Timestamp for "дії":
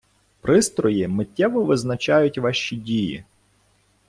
2.75-3.23